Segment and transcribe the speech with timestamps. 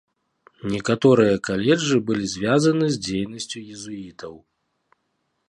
[0.75, 4.33] Некаторыя каледжы былі звязаны з дзейнасцю езуітаў.